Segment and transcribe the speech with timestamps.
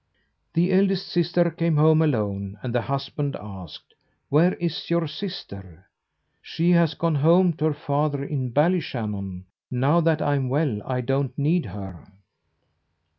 [0.55, 3.93] The eldest sister came home alone, and the husband asked,
[4.29, 5.85] "Where is your sister?"
[6.41, 11.01] "She has gone home to her father in Ballyshannon; now that I am well, I
[11.01, 12.03] don't need her."